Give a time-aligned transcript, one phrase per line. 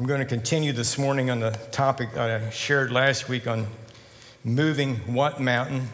[0.00, 3.66] I'm going to continue this morning on the topic that I shared last week on
[4.44, 5.90] moving what mountain,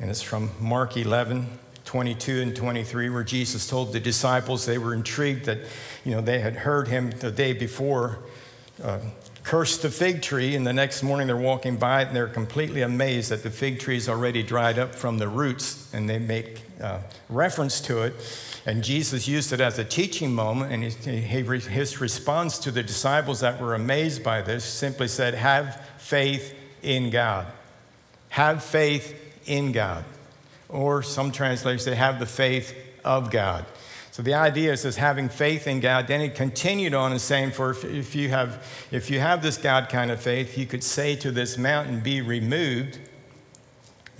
[0.00, 1.46] and it's from Mark 11.
[1.84, 5.58] 22 and 23, where Jesus told the disciples they were intrigued that,
[6.04, 8.18] you know, they had heard him the day before
[8.82, 8.98] uh,
[9.48, 12.82] curse the fig tree, and the next morning they're walking by it and they're completely
[12.82, 16.60] amazed that the fig tree is already dried up from the roots, and they make
[16.82, 18.12] uh, reference to it.
[18.66, 23.58] And Jesus used it as a teaching moment, and his response to the disciples that
[23.58, 27.46] were amazed by this simply said, Have faith in God.
[28.28, 30.04] Have faith in God.
[30.68, 33.64] Or some translators say, Have the faith of God.
[34.18, 36.08] So the idea is, is having faith in God.
[36.08, 39.56] Then he continued on and saying, For if, if, you have, if you have this
[39.56, 42.98] God kind of faith, you could say to this mountain, Be removed,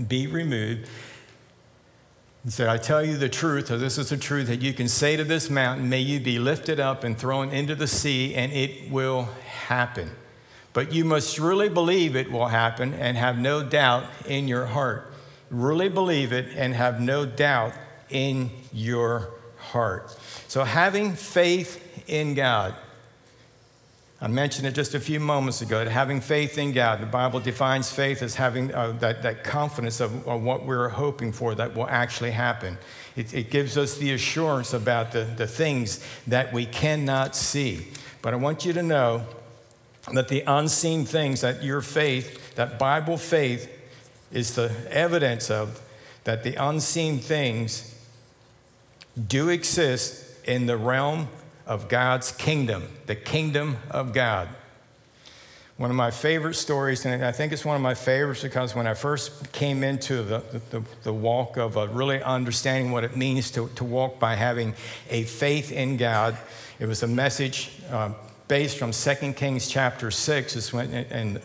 [0.07, 0.89] be removed,
[2.45, 4.87] and said, I tell you the truth, or this is the truth, that you can
[4.87, 8.53] say to this mountain, May you be lifted up and thrown into the sea, and
[8.53, 9.25] it will
[9.67, 10.13] happen.
[10.75, 15.13] But you must really believe it will happen and have no doubt in your heart.
[15.51, 17.73] Really believe it and have no doubt
[18.11, 19.33] in your
[19.69, 20.17] heart.
[20.49, 22.75] So, having faith in God.
[24.21, 27.39] I mentioned it just a few moments ago that having faith in God, the Bible
[27.39, 31.77] defines faith as having uh, that, that confidence of, of, what we're hoping for that
[31.77, 32.77] will actually happen.
[33.15, 37.87] It, it gives us the assurance about the, the things that we cannot see.
[38.21, 39.25] But I want you to know
[40.13, 43.71] that the unseen things that your faith, that Bible faith,
[44.33, 45.81] is the evidence of
[46.25, 47.88] that the unseen things
[49.27, 51.29] do exist in the realm
[51.67, 54.49] of God's kingdom, the kingdom of God.
[55.77, 58.89] One of my favorite stories, and I think it's one of my favorites because when
[58.89, 63.53] I first came into the, the, the walk of uh, really understanding what it means
[63.53, 64.75] to, to walk by having
[65.09, 66.37] a faith in God,
[66.81, 68.13] it was a message uh,
[68.49, 70.57] based from 2 Kings chapter 6.
[70.57, 71.41] It's when, and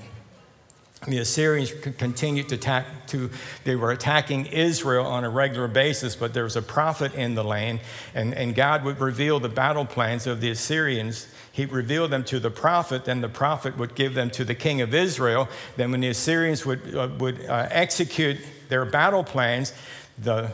[1.07, 3.29] the Assyrians continued to attack, to,
[3.63, 7.43] they were attacking Israel on a regular basis, but there was a prophet in the
[7.43, 7.81] land,
[8.15, 11.27] and, and God would reveal the battle plans of the Assyrians.
[11.51, 14.81] He revealed them to the prophet, then the prophet would give them to the king
[14.81, 15.49] of Israel.
[15.75, 18.37] Then, when the Assyrians would, uh, would uh, execute
[18.69, 19.73] their battle plans,
[20.17, 20.51] the,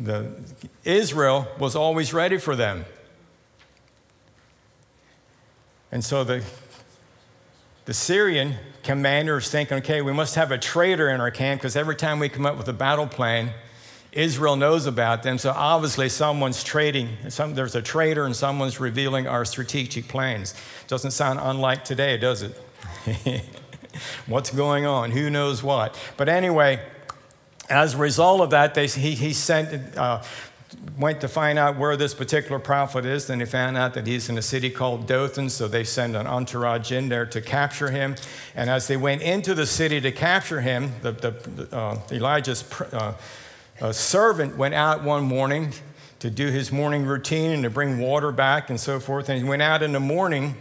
[0.00, 0.32] the,
[0.84, 2.84] Israel was always ready for them.
[5.92, 6.42] And so the,
[7.84, 11.76] the Syrian commander is thinking, okay, we must have a traitor in our camp because
[11.76, 13.52] every time we come up with a battle plan,
[14.12, 15.38] Israel knows about them.
[15.38, 17.08] So obviously, someone's trading.
[17.28, 20.54] Some, there's a traitor, and someone's revealing our strategic plans.
[20.86, 22.60] Doesn't sound unlike today, does it?
[24.26, 25.10] What's going on?
[25.12, 25.98] Who knows what?
[26.16, 26.80] But anyway,
[27.70, 30.22] as a result of that, they, he, he sent uh,
[30.98, 33.26] went to find out where this particular prophet is.
[33.26, 36.26] Then they found out that he's in a city called Dothan, so they send an
[36.26, 38.16] entourage in there to capture him.
[38.54, 43.92] And as they went into the city to capture him, the, the, uh, Elijah's uh,
[43.92, 45.72] servant went out one morning
[46.20, 49.28] to do his morning routine and to bring water back and so forth.
[49.28, 50.54] And he went out in the morning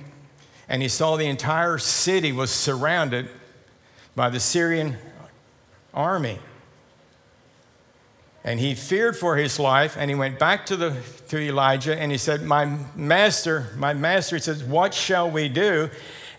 [0.67, 3.29] and he saw the entire city was surrounded
[4.15, 4.97] by the Syrian
[5.93, 6.39] army.
[8.43, 10.97] And he feared for his life, and he went back to, the,
[11.27, 12.65] to Elijah and he said, My
[12.95, 15.89] master, my master, he says, What shall we do?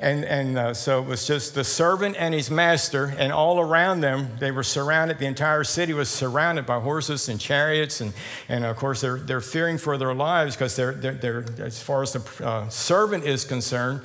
[0.02, 4.00] And, and uh, so it was just the servant and his master, and all around
[4.00, 5.20] them, they were surrounded.
[5.20, 8.00] The entire city was surrounded by horses and chariots.
[8.00, 8.12] And,
[8.48, 12.02] and of course, they're, they're fearing for their lives because they're, they're, they're, as far
[12.02, 14.00] as the uh, servant is concerned,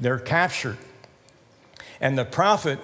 [0.00, 0.78] they're captured.
[2.00, 2.80] And the prophet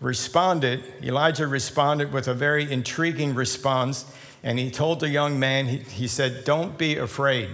[0.00, 4.04] responded, Elijah responded with a very intriguing response.
[4.42, 7.48] And he told the young man, he, he said, Don't be afraid.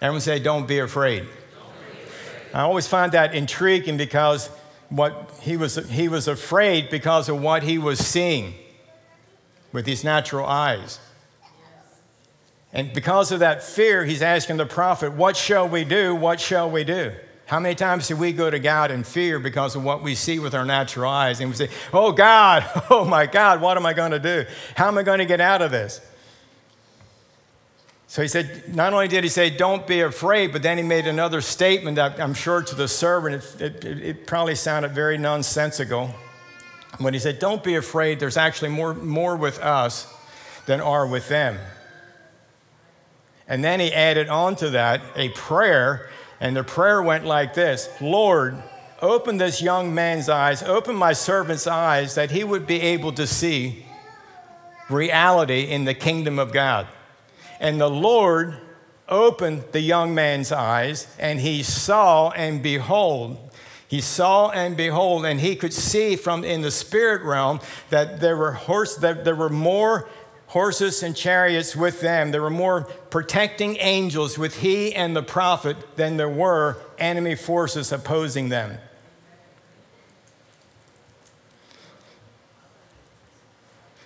[0.00, 1.26] Everyone say, Don't be afraid.
[2.54, 4.48] I always find that intriguing because
[4.88, 8.54] what he was, he was afraid because of what he was seeing
[9.72, 11.00] with his natural eyes.
[12.74, 16.14] And because of that fear, he's asking the prophet, What shall we do?
[16.14, 17.12] What shall we do?
[17.52, 20.38] How many times do we go to God in fear because of what we see
[20.38, 21.38] with our natural eyes?
[21.38, 24.46] And we say, Oh God, oh my God, what am I going to do?
[24.74, 26.00] How am I going to get out of this?
[28.06, 31.06] So he said, not only did he say, Don't be afraid, but then he made
[31.06, 36.08] another statement that I'm sure to the servant, it, it, it probably sounded very nonsensical.
[37.00, 40.10] When he said, Don't be afraid, there's actually more, more with us
[40.64, 41.58] than are with them.
[43.46, 46.08] And then he added on to that a prayer
[46.42, 48.60] and the prayer went like this Lord,
[49.00, 53.28] open this young man's eyes, open my servant's eyes, that he would be able to
[53.28, 53.86] see
[54.90, 56.88] reality in the kingdom of God.
[57.60, 58.58] And the Lord
[59.08, 63.38] opened the young man's eyes, and he saw and behold.
[63.86, 67.60] He saw and behold, and he could see from in the spirit realm
[67.90, 70.08] that there were horse, that there were more
[70.52, 72.30] horses and chariots with them.
[72.30, 77.90] There were more protecting angels with he and the prophet than there were enemy forces
[77.90, 78.76] opposing them.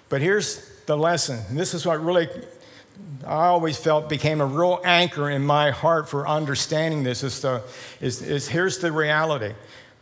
[0.09, 1.41] But here's the lesson.
[1.51, 2.29] This is what really
[3.25, 7.65] I always felt became a real anchor in my heart for understanding this is, the,
[8.01, 9.53] is, is here's the reality.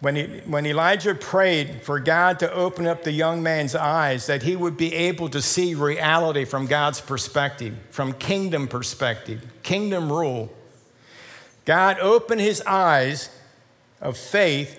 [0.04, 4.42] When, he, when Elijah prayed for God to open up the young man's eyes, that
[4.42, 10.52] he would be able to see reality from God's perspective, from kingdom perspective, kingdom rule,
[11.64, 13.30] God opened his eyes
[14.02, 14.78] of faith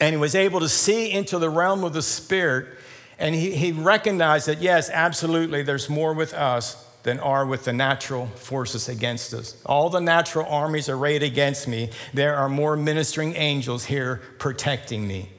[0.00, 2.78] and he was able to see into the realm of the spirit.
[3.18, 7.72] And he, he recognized that, yes, absolutely, there's more with us than are with the
[7.72, 9.56] natural forces against us.
[9.66, 11.90] All the natural armies arrayed against me.
[12.14, 15.30] There are more ministering angels here protecting me.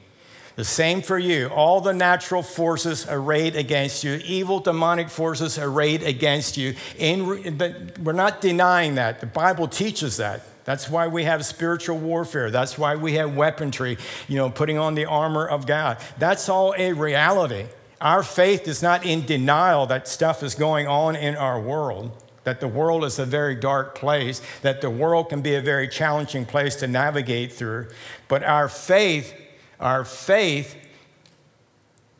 [0.56, 1.48] The same for you.
[1.48, 6.74] All the natural forces arrayed against you, evil demonic forces arrayed against you.
[6.96, 9.20] In, but we're not denying that.
[9.20, 10.42] The Bible teaches that.
[10.64, 12.50] That's why we have spiritual warfare.
[12.50, 15.98] That's why we have weaponry, you know, putting on the armor of God.
[16.18, 17.66] That's all a reality.
[18.04, 22.12] Our faith is not in denial that stuff is going on in our world,
[22.44, 25.88] that the world is a very dark place, that the world can be a very
[25.88, 27.88] challenging place to navigate through.
[28.28, 29.34] But our faith,
[29.80, 30.76] our faith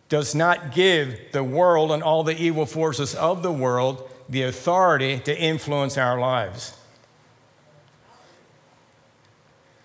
[0.09, 5.19] does not give the world and all the evil forces of the world the authority
[5.19, 6.75] to influence our lives.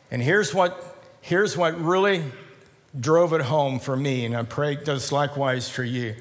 [0.10, 2.24] And here's what, here's what really
[2.98, 6.16] drove it home for me, and I pray it does likewise for you,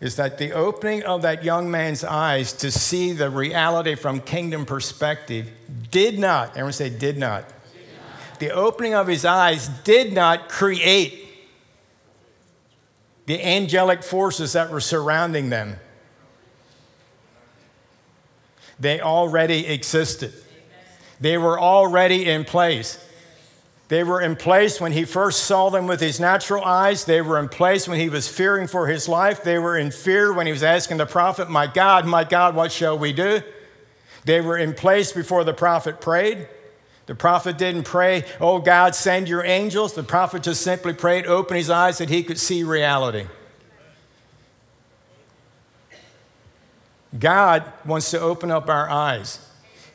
[0.00, 4.66] is that the opening of that young man's eyes to see the reality from kingdom
[4.66, 5.50] perspective
[5.90, 7.48] did not, everyone say, did not.
[7.48, 7.54] Did
[8.28, 8.38] not.
[8.40, 11.22] The opening of his eyes did not create
[13.26, 15.76] the angelic forces that were surrounding them.
[18.78, 20.32] They already existed.
[21.18, 23.02] They were already in place.
[23.88, 27.04] They were in place when he first saw them with his natural eyes.
[27.04, 29.44] They were in place when he was fearing for his life.
[29.44, 32.72] They were in fear when he was asking the prophet, My God, my God, what
[32.72, 33.42] shall we do?
[34.24, 36.48] They were in place before the prophet prayed.
[37.06, 39.94] The prophet didn't pray, Oh God, send your angels.
[39.94, 43.26] The prophet just simply prayed, open his eyes that he could see reality.
[47.16, 49.38] God wants to open up our eyes.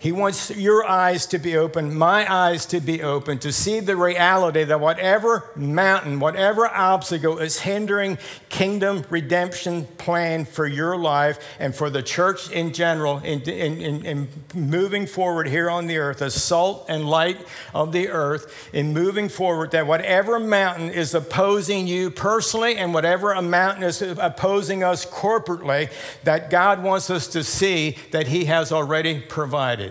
[0.02, 3.96] He wants your eyes to be open, my eyes to be open, to see the
[3.96, 8.18] reality that whatever mountain, whatever obstacle is hindering
[8.50, 14.06] kingdom redemption plan for your life and for the church in general in, in, in,
[14.08, 17.38] in moving forward here on the earth as salt and light
[17.76, 23.34] of the earth, in moving forward, that whatever mountain is opposing you personally and whatever
[23.34, 25.92] a mountain is opposing us corporately,
[26.24, 29.91] that God wants us to see that He has already provided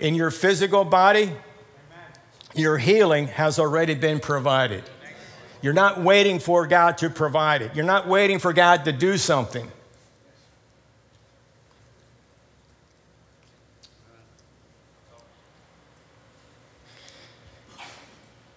[0.00, 1.32] in your physical body,
[2.54, 4.84] your healing has already been provided.
[5.62, 9.18] You're not waiting for God to provide it, you're not waiting for God to do
[9.18, 9.70] something.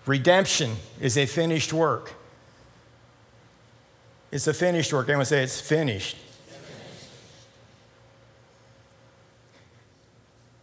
[0.05, 2.13] Redemption is a finished work.
[4.31, 5.03] It's a finished work.
[5.05, 6.17] Everyone say it's finished.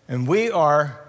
[0.08, 1.00] And we are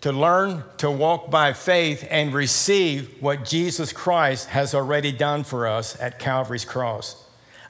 [0.00, 5.66] to learn to walk by faith and receive what Jesus Christ has already done for
[5.66, 7.22] us at Calvary's cross.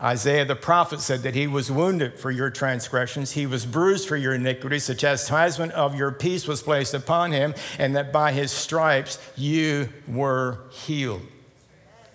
[0.02, 4.16] Isaiah the prophet said that he was wounded for your transgressions, he was bruised for
[4.16, 8.50] your iniquities, the chastisement of your peace was placed upon him, and that by his
[8.50, 11.20] stripes you were healed.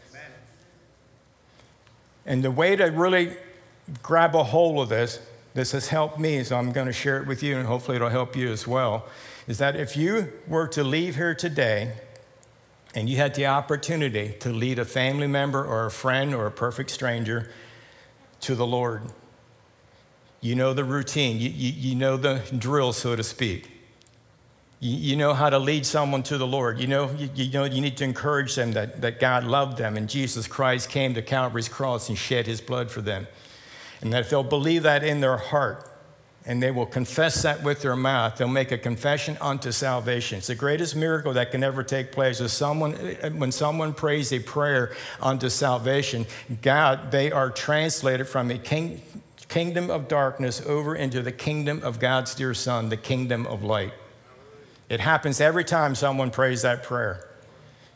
[0.10, 0.32] Amen.
[2.26, 3.36] And the way to really
[4.02, 5.20] grab a hold of this
[5.56, 8.10] this has helped me, so I'm going to share it with you, and hopefully it'll
[8.10, 9.08] help you as well.
[9.48, 11.94] Is that if you were to leave here today
[12.94, 16.52] and you had the opportunity to lead a family member or a friend or a
[16.52, 17.50] perfect stranger
[18.42, 19.04] to the Lord,
[20.42, 23.72] you know the routine, you, you, you know the drill, so to speak.
[24.82, 26.82] You, you, know how to lead someone to the Lord.
[26.82, 29.96] You know, you, you know you need to encourage them that, that God loved them
[29.96, 33.26] and Jesus Christ came to Calvary's cross and shed his blood for them.
[34.06, 35.90] And that if they'll believe that in their heart
[36.46, 40.38] and they will confess that with their mouth, they'll make a confession unto salvation.
[40.38, 42.94] It's the greatest miracle that can ever take place someone
[43.36, 46.28] when someone prays a prayer unto salvation,
[46.62, 49.02] God, they are translated from a king,
[49.50, 53.94] kingdom of darkness over into the kingdom of God's dear Son, the kingdom of light.
[54.88, 57.28] It happens every time someone prays that prayer.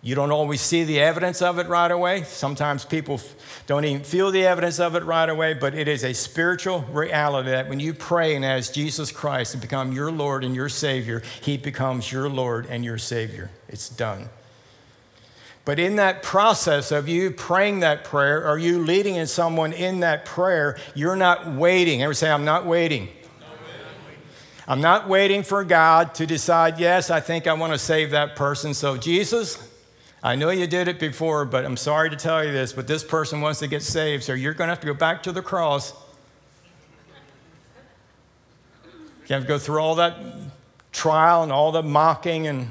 [0.01, 2.23] You don't always see the evidence of it right away.
[2.23, 3.19] Sometimes people
[3.67, 7.49] don't even feel the evidence of it right away, but it is a spiritual reality
[7.49, 11.21] that when you pray and ask Jesus Christ to become your Lord and your Savior,
[11.41, 13.51] He becomes your Lord and your Savior.
[13.67, 14.29] It's done.
[15.65, 19.99] But in that process of you praying that prayer, or you leading in someone in
[19.99, 22.01] that prayer, you're not waiting.
[22.01, 23.09] Everyone say, I'm not waiting.
[24.65, 28.35] I'm not waiting for God to decide, yes, I think I want to save that
[28.35, 28.73] person.
[28.73, 29.68] So, Jesus,
[30.21, 33.03] I know you did it before, but I'm sorry to tell you this, but this
[33.03, 35.41] person wants to get saved, so you're going to have to go back to the
[35.41, 35.93] cross.
[39.27, 40.17] You have to go through all that
[40.91, 42.67] trial and all the mocking and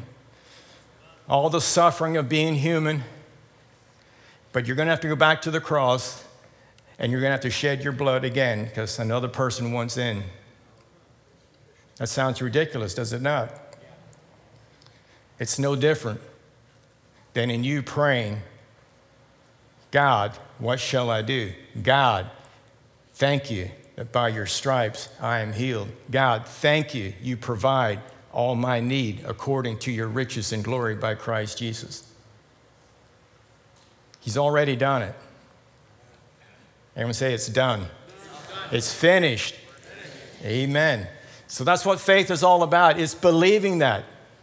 [1.29, 3.05] all the suffering of being human.
[4.53, 6.25] But you're going to have to go back to the cross
[6.99, 10.25] and you're going to have to shed your blood again because another person wants in.
[11.97, 13.53] That sounds ridiculous, does it not?
[15.39, 16.21] It's no different
[17.39, 18.37] than in you praying,
[19.93, 21.53] God, what shall I do?
[21.85, 22.29] God,
[23.13, 25.87] thank you that by your stripes I am healed.
[26.11, 28.01] God, thank you, you provide
[28.33, 32.13] all my need according to your riches and glory by Christ Jesus.
[34.19, 35.15] He's already done it.
[36.97, 37.87] Everyone say it's done.
[38.73, 39.55] It's finished.
[40.43, 41.07] Amen.
[41.47, 42.99] So that's what faith is all about.
[42.99, 44.03] It's believing that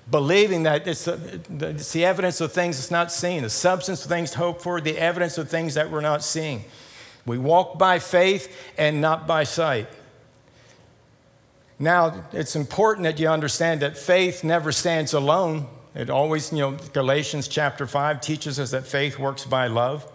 [0.09, 1.19] believing that it's, uh,
[1.50, 4.97] it's the evidence of things that's not seen, the substance of things hoped for, the
[4.97, 6.63] evidence of things that we're not seeing.
[7.25, 9.88] We walk by faith and not by sight.
[11.79, 15.67] Now, it's important that you understand that faith never stands alone.
[15.93, 20.09] It always, you know, Galatians chapter 5 teaches us that faith works by love.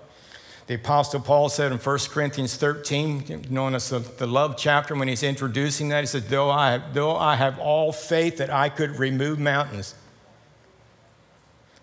[0.70, 5.08] The Apostle Paul said in 1 Corinthians 13, known as the, the love chapter, when
[5.08, 8.96] he's introducing that, he said, though I, though I have all faith that I could
[8.96, 9.96] remove mountains,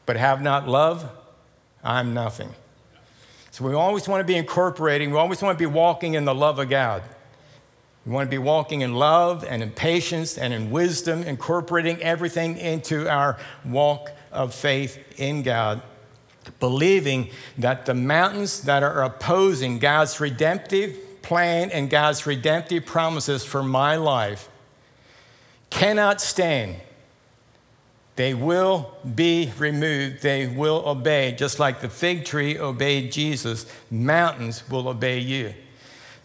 [0.06, 1.06] but have not love,
[1.84, 2.50] I'm nothing.
[3.52, 6.34] So we always want to be incorporating, we always want to be walking in the
[6.34, 7.04] love of God.
[8.06, 12.56] We want to be walking in love and in patience and in wisdom, incorporating everything
[12.56, 15.82] into our walk of faith in God
[16.60, 23.64] believing that the mountains that are opposing God's redemptive plan and God's redemptive promises for
[23.64, 24.50] my life
[25.70, 26.76] cannot stand.
[28.16, 30.24] They will be removed.
[30.24, 31.34] They will obey.
[31.34, 35.54] Just like the fig tree obeyed Jesus, mountains will obey you.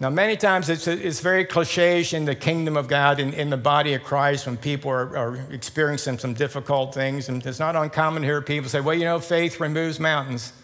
[0.02, 3.56] Now, many times it's, it's very cliche in the kingdom of God, in, in the
[3.56, 7.28] body of Christ, when people are, are experiencing some difficult things.
[7.28, 10.54] And it's not uncommon to hear people say, well, you know, faith removes mountains.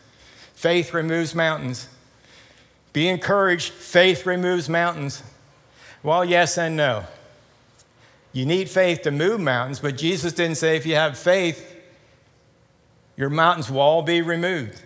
[0.54, 1.88] Faith removes mountains.
[2.92, 5.22] Be encouraged, faith removes mountains.
[6.02, 7.04] Well, yes and no.
[8.32, 11.76] You need faith to move mountains, but Jesus didn't say if you have faith,
[13.16, 14.82] your mountains will all be removed.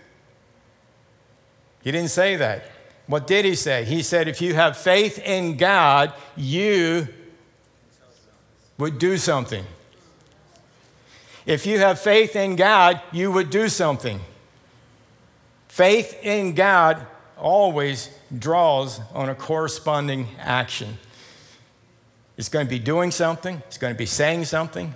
[1.82, 2.66] He didn't say that.
[3.06, 3.84] What did he say?
[3.84, 7.08] He said, if you have faith in God, you
[8.78, 9.64] would do something.
[11.44, 14.20] If you have faith in God, you would do something.
[15.68, 17.04] Faith in God
[17.36, 20.98] always draws on a corresponding action.
[22.36, 24.94] It's going to be doing something, it's going to be saying something,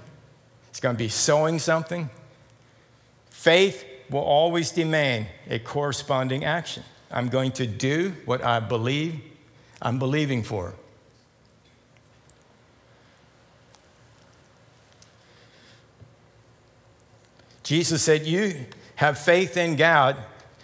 [0.71, 2.09] it's going to be sowing something.
[3.31, 6.83] Faith will always demand a corresponding action.
[7.11, 9.21] I'm going to do what I believe
[9.81, 10.75] I'm believing for.
[17.63, 20.17] Jesus said, You have faith in God.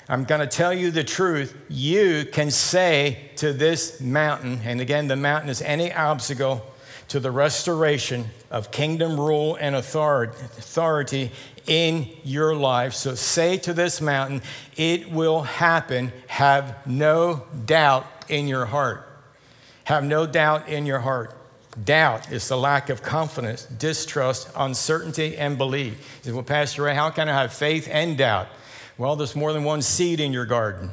[0.09, 1.57] I'm going to tell you the truth.
[1.69, 6.72] You can say to this mountain, and again, the mountain is any obstacle
[7.12, 11.31] to the restoration of kingdom rule and authority
[11.66, 12.95] in your life.
[12.95, 14.40] So say to this mountain,
[14.78, 16.11] it will happen.
[16.28, 19.07] Have no doubt in your heart.
[19.85, 21.37] Have no doubt in your heart.
[21.85, 25.99] Doubt is the lack of confidence, distrust, uncertainty, and belief.
[26.16, 28.49] He said, Well, Pastor Ray, how can I have faith and doubt?
[28.97, 30.88] Well, there's more than one seed in your garden.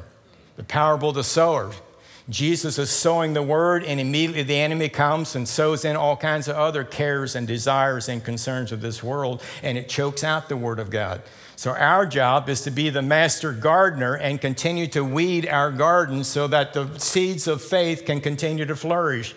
[0.56, 1.72] The parable of the sower.
[2.28, 6.48] Jesus is sowing the word, and immediately the enemy comes and sows in all kinds
[6.48, 10.56] of other cares and desires and concerns of this world, and it chokes out the
[10.56, 11.22] word of God.
[11.56, 16.24] So, our job is to be the master gardener and continue to weed our garden
[16.24, 19.34] so that the seeds of faith can continue to flourish.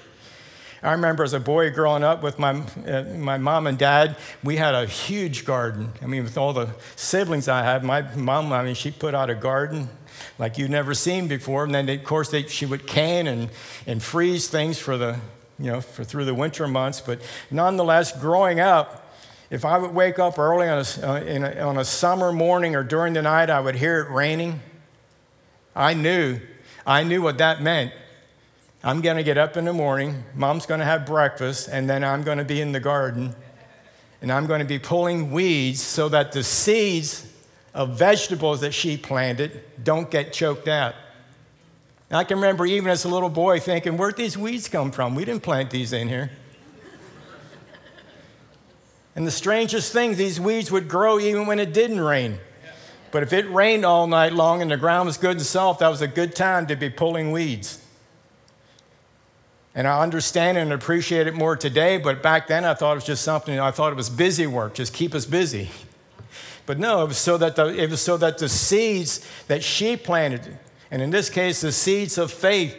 [0.82, 4.58] I remember as a boy growing up with my, uh, my mom and dad, we
[4.58, 5.94] had a huge garden.
[6.02, 9.30] I mean, with all the siblings I had, my mom, I mean, she put out
[9.30, 9.88] a garden
[10.40, 11.64] like you've never seen before.
[11.64, 13.50] And then, of course, they, she would can and,
[13.88, 15.20] and freeze things for the,
[15.60, 17.02] you know, for through the winter months.
[17.02, 19.14] But nonetheless, growing up,
[19.50, 22.84] if I would wake up early on a, uh, a, on a summer morning or
[22.84, 24.62] during the night, I would hear it raining.
[25.76, 26.40] I knew,
[26.86, 27.92] I knew what that meant.
[28.84, 32.04] I'm going to get up in the morning, mom's going to have breakfast, and then
[32.04, 33.34] I'm going to be in the garden
[34.24, 37.28] and I'm going to be pulling weeds so that the seeds
[37.74, 40.96] of vegetables that she planted don't get choked out.
[42.10, 45.16] And I can remember even as a little boy thinking, where'd these weeds come from?
[45.16, 46.32] We didn't plant these in here.
[49.16, 52.38] and the strangest thing, these weeds would grow even when it didn't rain.
[53.12, 55.88] But if it rained all night long and the ground was good and soft, that
[55.88, 57.80] was a good time to be pulling weeds.
[59.76, 63.06] And I understand and appreciate it more today, but back then I thought it was
[63.06, 65.70] just something, I thought it was busy work, just keep us busy.
[66.66, 69.98] But no, it was so that the, it was so that the seeds that she
[69.98, 70.58] planted,
[70.90, 72.78] and in this case, the seeds of faith,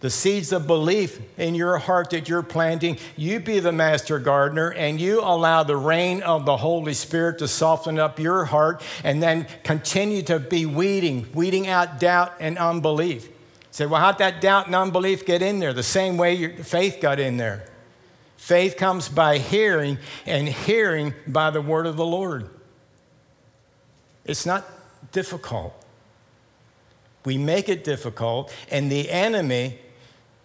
[0.00, 4.72] the seeds of belief in your heart that you're planting, you be the master gardener
[4.72, 9.22] and you allow the rain of the Holy Spirit to soften up your heart and
[9.22, 13.28] then continue to be weeding, weeding out doubt and unbelief.
[13.70, 15.72] Say, well, how'd that doubt and unbelief get in there?
[15.72, 17.66] The same way your faith got in there.
[18.36, 22.48] Faith comes by hearing, and hearing by the word of the Lord.
[24.26, 24.64] It's not
[25.12, 25.74] difficult.
[27.24, 29.78] We make it difficult, and the enemy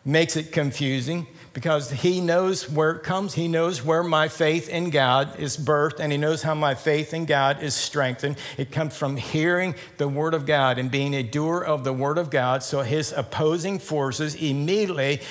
[0.04, 3.34] makes it confusing because he knows where it comes.
[3.34, 7.14] He knows where my faith in God is birthed, and he knows how my faith
[7.14, 8.38] in God is strengthened.
[8.58, 12.18] It comes from hearing the Word of God and being a doer of the Word
[12.18, 12.64] of God.
[12.64, 15.22] So his opposing forces immediately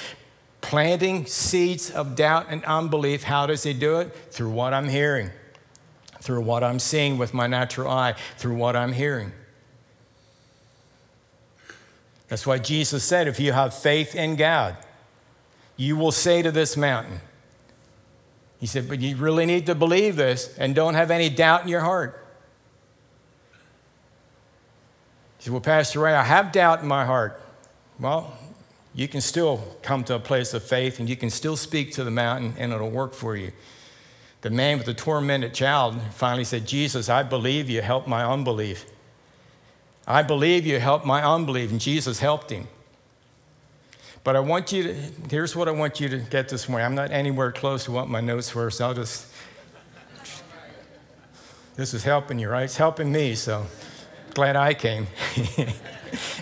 [0.61, 3.23] planting seeds of doubt and unbelief.
[3.23, 4.15] How does he do it?
[4.31, 5.31] Through what I'm hearing
[6.21, 9.33] through what I'm seeing with my natural eye, through what I'm hearing.
[12.29, 14.77] That's why Jesus said, if you have faith in God,
[15.77, 17.21] you will say to this mountain,
[18.61, 21.69] He said, but you really need to believe this and don't have any doubt in
[21.69, 22.25] your heart.
[25.39, 27.43] He said, Well, Pastor Ray, I have doubt in my heart.
[27.99, 28.37] Well,
[28.95, 32.05] you can still come to a place of faith and you can still speak to
[32.05, 33.53] the mountain and it'll work for you.
[34.43, 38.87] The man with the tormented child finally said, Jesus, I believe you, help my unbelief.
[40.07, 41.71] I believe you, help my unbelief.
[41.71, 42.67] And Jesus helped him.
[44.25, 44.95] But I want you to,
[45.31, 46.87] here's what I want you to get this morning.
[46.87, 49.27] I'm not anywhere close to what my notes were, so I'll just,
[51.77, 52.65] this is helping you, right?
[52.65, 53.67] It's helping me, so
[54.35, 55.07] glad I came.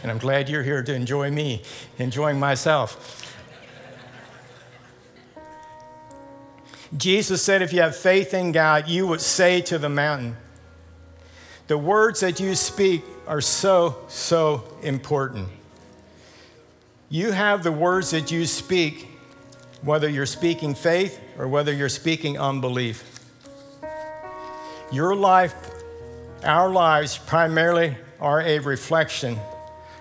[0.02, 1.62] and I'm glad you're here to enjoy me,
[1.98, 3.27] enjoying myself.
[6.96, 10.36] Jesus said, if you have faith in God, you would say to the mountain.
[11.66, 15.48] The words that you speak are so, so important.
[17.10, 19.08] You have the words that you speak,
[19.82, 23.20] whether you're speaking faith or whether you're speaking unbelief.
[24.90, 25.54] Your life,
[26.42, 29.38] our lives primarily are a reflection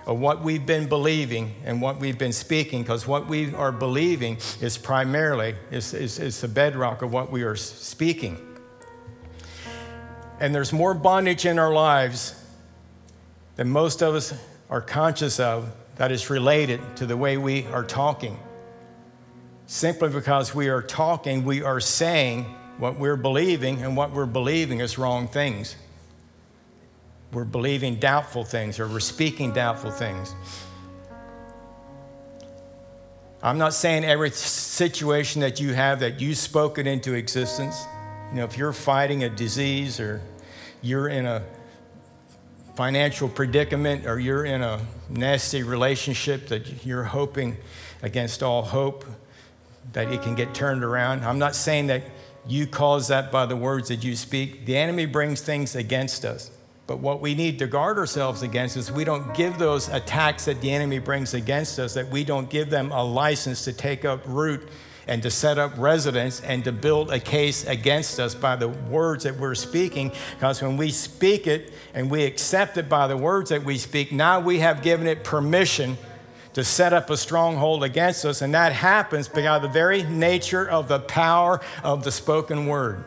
[0.08, 4.38] of what we've been believing and what we've been speaking, because what we are believing
[4.62, 8.38] is primarily is, is, is the bedrock of what we are speaking.
[10.40, 12.34] And there's more bondage in our lives
[13.56, 14.32] than most of us
[14.70, 18.38] are conscious of that is related to the way we are talking.
[19.66, 22.44] Simply because we are talking, we are saying
[22.78, 25.76] what we're believing, and what we're believing is wrong things
[27.32, 30.34] we're believing doubtful things or we're speaking doubtful things.
[33.42, 37.84] I'm not saying every situation that you have that you spoke it into existence.
[38.30, 40.20] You know, if you're fighting a disease or
[40.82, 41.44] you're in a
[42.74, 47.56] financial predicament or you're in a nasty relationship that you're hoping
[48.02, 49.04] against all hope
[49.92, 51.24] that it can get turned around.
[51.24, 52.04] I'm not saying that
[52.46, 54.66] you cause that by the words that you speak.
[54.66, 56.50] The enemy brings things against us.
[56.88, 60.62] But what we need to guard ourselves against is we don't give those attacks that
[60.62, 64.22] the enemy brings against us, that we don't give them a license to take up
[64.24, 64.66] root
[65.06, 69.24] and to set up residence and to build a case against us by the words
[69.24, 70.10] that we're speaking.
[70.32, 74.10] Because when we speak it and we accept it by the words that we speak,
[74.10, 75.98] now we have given it permission
[76.54, 78.40] to set up a stronghold against us.
[78.40, 83.04] And that happens by the very nature of the power of the spoken word.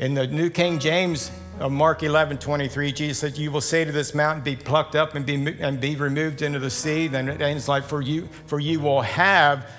[0.00, 3.92] In the New King James of Mark 11, 23, Jesus said, You will say to
[3.92, 7.06] this mountain, Be plucked up and be, and be removed into the sea.
[7.06, 9.70] Then it ends like, For you, for you will have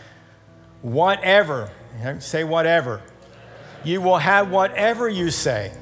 [0.83, 1.71] whatever.
[2.19, 3.01] Say whatever.
[3.83, 5.73] You will have whatever you say.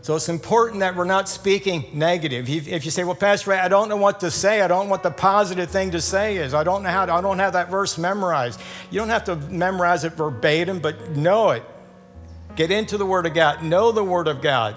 [0.00, 2.48] So it's important that we're not speaking negative.
[2.48, 4.62] If you say, "Well, Pastor, Ray, I don't know what to say.
[4.62, 6.54] I don't know what the positive thing to say is.
[6.54, 7.06] I don't know how.
[7.06, 11.16] To, I don't have that verse memorized." You don't have to memorize it verbatim, but
[11.16, 11.64] know it.
[12.56, 13.62] Get into the Word of God.
[13.62, 14.74] Know the Word of God.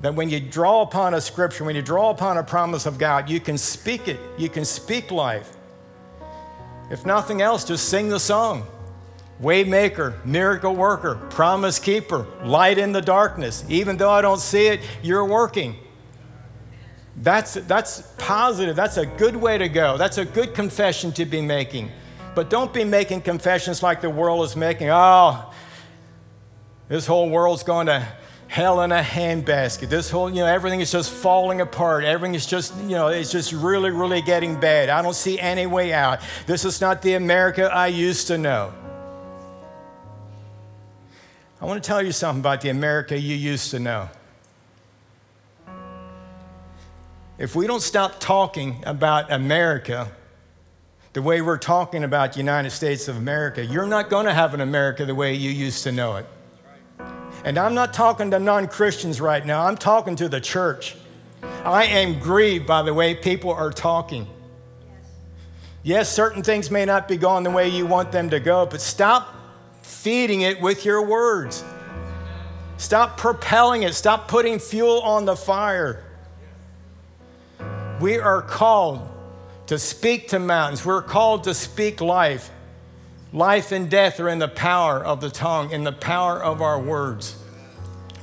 [0.00, 3.28] That when you draw upon a scripture, when you draw upon a promise of God,
[3.28, 4.20] you can speak it.
[4.38, 5.56] You can speak life.
[6.90, 8.66] If nothing else, just sing the song.
[9.42, 13.64] Waymaker, miracle worker, promise keeper, light in the darkness.
[13.68, 15.76] Even though I don't see it, you're working.
[17.16, 18.76] That's, that's positive.
[18.76, 19.96] That's a good way to go.
[19.96, 21.90] That's a good confession to be making.
[22.34, 24.90] But don't be making confessions like the world is making.
[24.90, 25.52] Oh,
[26.88, 28.06] this whole world's going to
[28.48, 29.88] hell in a handbasket.
[29.88, 32.04] This whole, you know, everything is just falling apart.
[32.04, 34.88] Everything is just, you know, it's just really, really getting bad.
[34.88, 36.20] I don't see any way out.
[36.46, 38.72] This is not the America I used to know.
[41.60, 44.08] I want to tell you something about the America you used to know.
[47.38, 50.08] If we don't stop talking about America
[51.12, 54.52] the way we're talking about the United States of America, you're not going to have
[54.52, 56.26] an America the way you used to know it.
[57.46, 60.96] And I'm not talking to non Christians right now, I'm talking to the church.
[61.64, 64.26] I am grieved by the way people are talking.
[65.84, 68.80] Yes, certain things may not be going the way you want them to go, but
[68.80, 69.32] stop
[69.82, 71.62] feeding it with your words.
[72.78, 73.94] Stop propelling it.
[73.94, 76.02] Stop putting fuel on the fire.
[78.00, 79.08] We are called
[79.68, 80.84] to speak to mountains.
[80.84, 82.50] We're called to speak life.
[83.36, 86.80] Life and death are in the power of the tongue, in the power of our
[86.80, 87.36] words.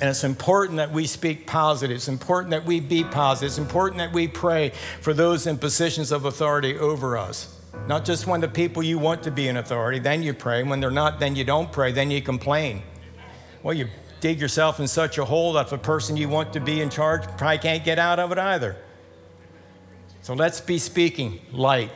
[0.02, 1.98] And it's important that we speak positive.
[1.98, 3.50] It's important that we be positive.
[3.50, 4.72] It's important that we pray
[5.02, 7.62] for those in positions of authority over us.
[7.88, 10.64] Not just when the people you want to be in authority, then you pray.
[10.64, 12.82] When they're not, then you don't pray, then you complain.
[13.62, 16.82] Well, you dig yourself in such a hole that the person you want to be
[16.82, 18.78] in charge probably can't get out of it either.
[20.24, 21.92] So let's be speaking light.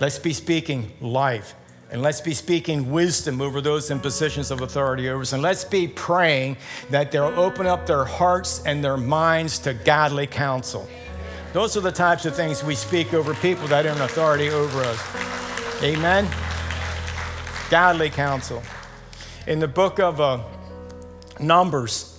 [0.00, 1.54] Let's be speaking life.
[1.90, 5.32] And let's be speaking wisdom over those in positions of authority over us.
[5.32, 6.58] And let's be praying
[6.90, 10.86] that they'll open up their hearts and their minds to godly counsel.
[11.54, 14.80] Those are the types of things we speak over people that are in authority over
[14.82, 15.82] us.
[15.82, 16.28] Amen?
[17.70, 18.62] Godly counsel.
[19.46, 20.42] In the book of uh,
[21.40, 22.17] Numbers,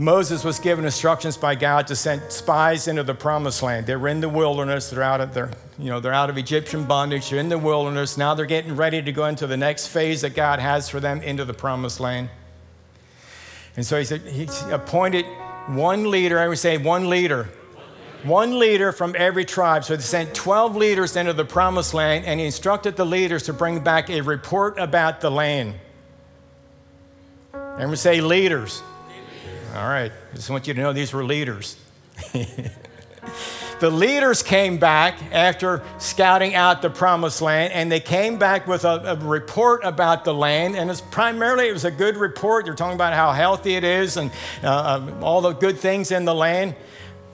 [0.00, 3.84] Moses was given instructions by God to send spies into the promised land.
[3.84, 4.90] They were in the wilderness.
[4.90, 7.30] They're out of their, you know, they're out of Egyptian bondage.
[7.30, 8.16] They're in the wilderness.
[8.16, 11.20] Now they're getting ready to go into the next phase that God has for them
[11.22, 12.30] into the promised land.
[13.74, 15.26] And so he said, he appointed
[15.66, 16.38] one leader.
[16.38, 17.48] I would say one leader
[18.24, 19.84] one leader from every tribe.
[19.84, 23.52] So they sent 12 leaders into the promised land, and he instructed the leaders to
[23.52, 25.74] bring back a report about the land.
[27.52, 28.82] And we say leaders.
[29.74, 31.76] All right, I just want you to know these were leaders.
[33.80, 38.86] the leaders came back after scouting out the promised land, and they came back with
[38.86, 40.74] a, a, report about the land.
[40.74, 42.64] And it's primarily it was a good report.
[42.64, 44.30] They're talking about how healthy it is and
[44.64, 46.74] uh, uh all the good things in the land.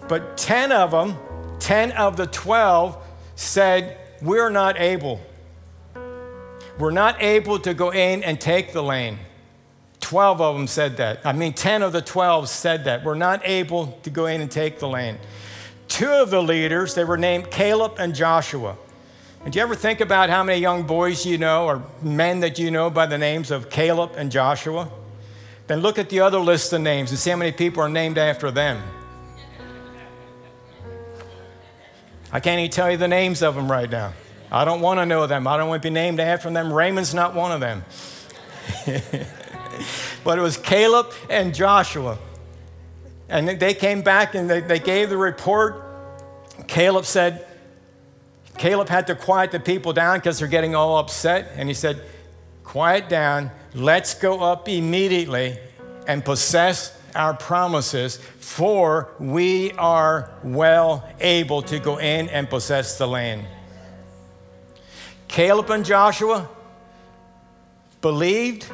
[0.08, 1.16] But 10 of them,
[1.60, 3.00] 10 of the 12
[3.36, 5.20] said, We're not able.
[6.80, 9.18] We're not able to go in and take the land.
[10.04, 11.20] 12 of them said that.
[11.24, 13.02] I mean, 10 of the 12 said that.
[13.04, 15.18] We're not able to go in and take the land.
[15.88, 18.76] Two of the leaders, they were named Caleb and Joshua.
[19.48, 22.70] Do you ever think about how many young boys you know or men that you
[22.70, 24.90] know by the names of Caleb and Joshua?
[25.68, 28.18] Then look at the other list of names and see how many people are named
[28.18, 28.82] after them.
[32.30, 34.12] I can't even tell you the names of them right now.
[34.52, 35.46] I don't want to know them.
[35.46, 36.70] I don't want to be named after them.
[36.70, 37.84] Raymond's not one of them.
[40.24, 42.18] but it was Caleb and Joshua.
[43.28, 45.82] And they came back and they, they gave the report.
[46.66, 47.46] Caleb said,
[48.58, 51.52] Caleb had to quiet the people down because they're getting all upset.
[51.56, 52.02] And he said,
[52.62, 53.50] Quiet down.
[53.74, 55.58] Let's go up immediately
[56.06, 63.06] and possess our promises, for we are well able to go in and possess the
[63.06, 63.46] land.
[65.28, 66.48] Caleb and Joshua
[68.00, 68.66] believed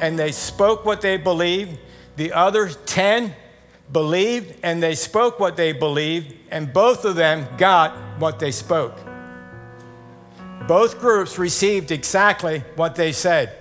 [0.00, 1.78] and they spoke what they believed.
[2.16, 3.34] The other 10
[3.92, 8.98] believed and they spoke what they believed, and both of them got what they spoke.
[10.66, 13.56] Both groups received exactly what they said.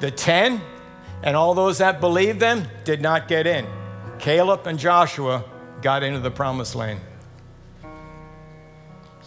[0.00, 0.60] The 10
[1.24, 3.64] And all those that believed them did not get in.
[4.18, 5.44] Caleb and Joshua
[5.80, 6.98] got into the promised land.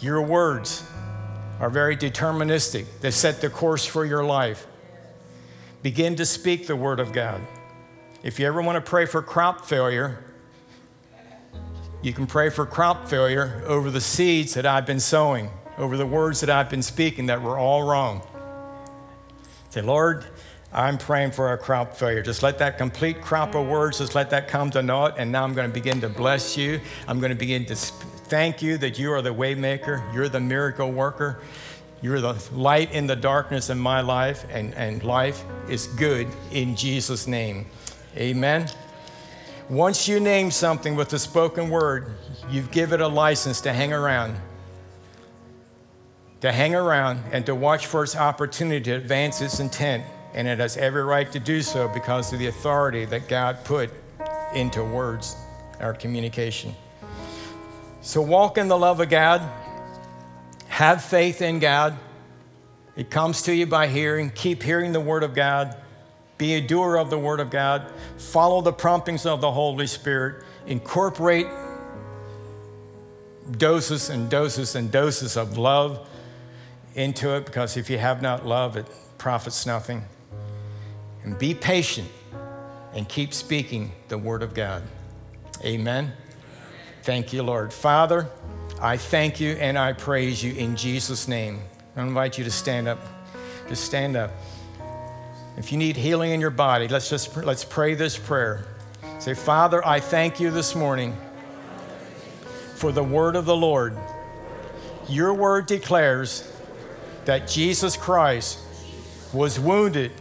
[0.02, 0.84] Your words
[1.62, 4.68] are very deterministic, they set the course for your life.
[5.86, 7.40] Begin to speak the word of God.
[8.24, 10.24] If you ever want to pray for crop failure,
[12.02, 16.06] you can pray for crop failure over the seeds that I've been sowing, over the
[16.08, 18.24] words that I've been speaking that were all wrong.
[19.70, 20.26] Say, Lord,
[20.74, 22.24] I'm praying for a crop failure.
[22.24, 25.20] Just let that complete crop of words, just let that come to naught.
[25.20, 26.82] And now I'm going to begin to bless you.
[27.08, 30.92] I'm going to begin to thank you that you are the waymaker, you're the miracle
[30.92, 31.44] worker.
[32.06, 36.76] You're the light in the darkness in my life, and, and life is good in
[36.76, 37.66] Jesus' name.
[38.16, 38.68] Amen.
[39.70, 42.12] Once you name something with the spoken word,
[42.48, 44.36] you've given it a license to hang around.
[46.42, 50.04] To hang around and to watch for its opportunity to advance its intent
[50.36, 53.90] and it has every right to do so because of the authority that God put
[54.54, 55.36] into words,
[55.80, 56.76] our communication.
[58.02, 59.42] So walk in the love of God,
[60.76, 61.98] have faith in God.
[62.98, 64.30] It comes to you by hearing.
[64.30, 65.74] Keep hearing the Word of God.
[66.38, 67.90] Be a doer of the Word of God.
[68.18, 70.44] Follow the promptings of the Holy Spirit.
[70.68, 71.48] Incorporate
[73.58, 76.10] doses and doses and doses of love
[76.94, 78.86] into it because if you have not love, it
[79.18, 80.04] profits nothing
[81.24, 82.10] and be patient
[82.94, 84.84] and keep speaking the word of God.
[85.64, 86.12] Amen.
[87.04, 87.72] Thank you, Lord.
[87.72, 88.30] Father,
[88.82, 91.62] I thank you and I praise you in Jesus' name.
[91.96, 93.00] I invite you to stand up.
[93.70, 94.32] Just stand up.
[95.58, 98.66] If you need healing in your body, let's just let's pray this prayer.
[99.20, 101.16] Say, Father, I thank you this morning
[102.76, 103.98] for the word of the Lord.
[105.08, 106.52] Your word declares
[107.24, 108.60] that Jesus Christ
[109.34, 110.12] was wounded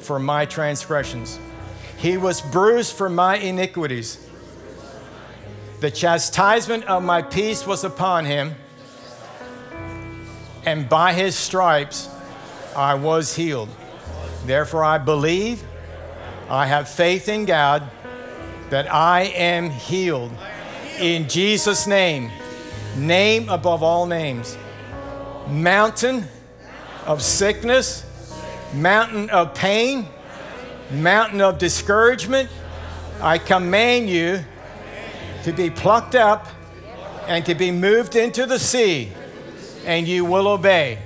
[0.00, 1.38] for my transgressions.
[1.98, 4.23] He was bruised for my iniquities.
[5.84, 8.54] The chastisement of my peace was upon him,
[10.64, 12.08] and by his stripes
[12.74, 13.68] I was healed.
[14.46, 15.62] Therefore, I believe,
[16.48, 17.82] I have faith in God
[18.70, 20.32] that I am healed.
[21.00, 22.30] In Jesus' name,
[22.96, 24.56] name above all names,
[25.46, 26.24] mountain
[27.04, 28.06] of sickness
[28.72, 30.08] mountain of pain,
[30.90, 32.48] mountain of discouragement,
[33.20, 34.42] I command you
[35.44, 36.48] to be plucked up
[37.26, 39.12] and to be moved into the sea,
[39.84, 40.98] and you will obey.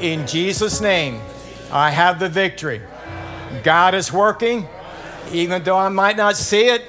[0.00, 1.20] In Jesus' name,
[1.70, 2.82] I have the victory.
[3.62, 4.68] God is working,
[5.32, 6.82] even though I might not see it,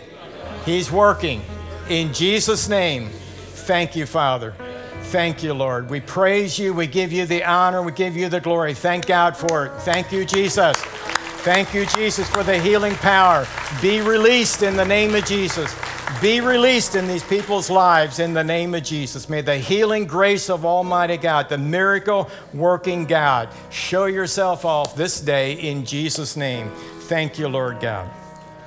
[0.65, 1.41] He's working.
[1.89, 4.55] In Jesus' name, thank you, Father.
[5.03, 5.89] Thank you, Lord.
[5.89, 6.73] We praise you.
[6.73, 7.81] We give you the honor.
[7.81, 8.73] We give you the glory.
[8.73, 9.81] Thank God for it.
[9.81, 10.77] Thank you, Jesus.
[11.41, 13.47] Thank you, Jesus, for the healing power.
[13.81, 15.73] Be released in the name of Jesus.
[16.21, 19.29] Be released in these people's lives in the name of Jesus.
[19.29, 25.21] May the healing grace of Almighty God, the miracle working God, show yourself off this
[25.21, 26.69] day in Jesus' name.
[27.03, 28.11] Thank you, Lord God.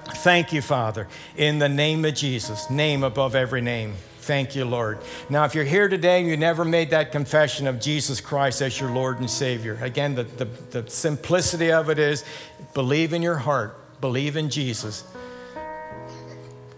[0.06, 3.92] Thank you, Father, in the name of Jesus, name above every name.
[4.20, 5.00] Thank you, Lord.
[5.28, 8.80] Now, if you're here today and you never made that confession of Jesus Christ as
[8.80, 12.24] your Lord and Savior, again, the, the, the simplicity of it is
[12.72, 15.04] believe in your heart, believe in Jesus,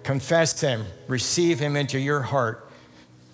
[0.05, 2.71] confess Him, receive Him into your heart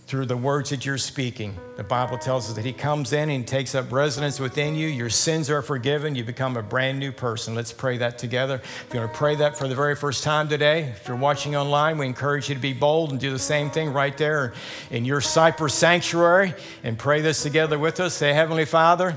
[0.06, 1.54] through the words that you're speaking.
[1.76, 4.88] The Bible tells us that He comes in and takes up residence within you.
[4.88, 6.16] Your sins are forgiven.
[6.16, 7.54] You become a brand new person.
[7.54, 8.56] Let's pray that together.
[8.56, 11.54] If you want to pray that for the very first time today, if you're watching
[11.54, 14.52] online, we encourage you to be bold and do the same thing right there
[14.90, 18.14] in your Cypress sanctuary and pray this together with us.
[18.14, 19.16] Say, Heavenly Father,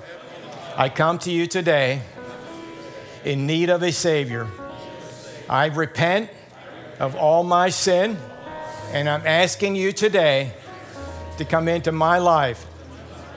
[0.78, 2.02] I come to you today
[3.26, 4.48] in need of a Savior.
[5.50, 6.30] I repent
[7.04, 8.18] of all my sin,
[8.94, 10.54] and I'm asking you today
[11.38, 12.66] to come into my life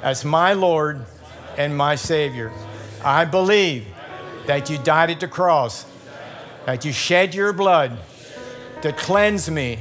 [0.04, 1.04] as my Lord
[1.58, 2.52] and my Savior.
[3.02, 3.84] I believe
[4.46, 5.84] that you died at the cross,
[6.64, 7.98] that you shed your blood
[8.82, 9.80] to cleanse me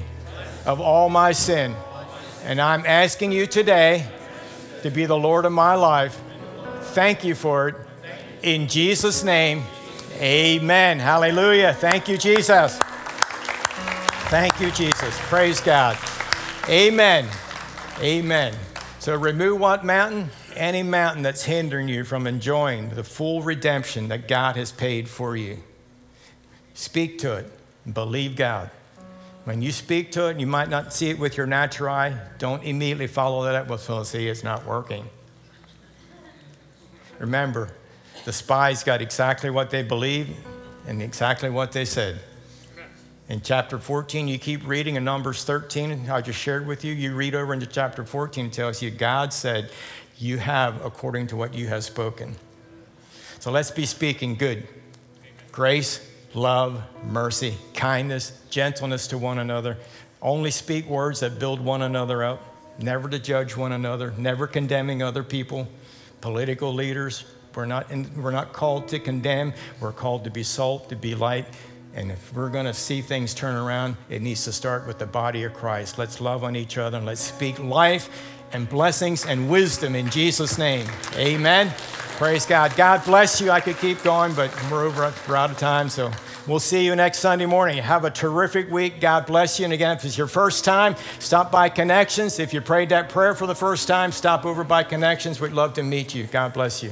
[0.66, 1.76] of all my sin.
[2.44, 4.08] And I'm asking you today
[4.82, 6.20] to be the Lord of my life.
[6.96, 7.76] Thank you for it.
[8.42, 9.62] In Jesus' name,
[10.14, 10.98] amen.
[10.98, 11.76] Hallelujah.
[11.76, 12.80] Thank you, Jesus.
[14.36, 15.18] Thank you, Jesus.
[15.30, 15.98] Praise God.
[16.68, 17.26] Amen.
[18.02, 18.54] Amen.
[19.00, 20.30] So remove what mountain?
[20.58, 25.38] Any mountain that's hindering you from enjoying the full redemption that God has paid for
[25.38, 25.60] you.
[26.74, 27.50] Speak to it.
[27.94, 28.72] Believe God.
[29.46, 32.20] When you speak to it, you might not see it with your natural eye.
[32.38, 35.08] Don't immediately follow that up with, well, see, it's not working.
[37.20, 37.70] Remember,
[38.26, 40.34] the spies got exactly what they believed.
[40.88, 42.20] and exactly what they said.
[43.28, 46.94] In chapter 14, you keep reading in Numbers 13, I just shared with you.
[46.94, 49.72] You read over into chapter 14, it tells you God said,
[50.20, 52.36] You have according to what you have spoken.
[53.40, 54.68] So let's be speaking good
[55.52, 59.78] grace, love, mercy, kindness, gentleness to one another.
[60.22, 62.44] Only speak words that build one another up,
[62.78, 65.68] never to judge one another, never condemning other people,
[66.22, 67.26] political leaders.
[67.56, 71.16] We're not, in, we're not called to condemn, we're called to be salt, to be
[71.16, 71.48] light.
[71.96, 75.06] And if we're going to see things turn around, it needs to start with the
[75.06, 75.98] body of Christ.
[75.98, 78.10] Let's love on each other and let's speak life
[78.52, 80.88] and blessings and wisdom in Jesus' name.
[81.16, 81.74] Amen.
[82.18, 82.76] Praise God.
[82.76, 83.52] God bless you.
[83.52, 85.90] I could keep going, but we're over, we're out of time.
[85.90, 86.12] So
[86.48, 87.78] we'll see you next Sunday morning.
[87.82, 89.00] Have a terrific week.
[89.00, 89.66] God bless you.
[89.66, 92.40] And again, if it's your first time, stop by Connections.
[92.40, 95.40] If you prayed that prayer for the first time, stop over by Connections.
[95.42, 96.26] We'd love to meet you.
[96.26, 96.92] God bless you.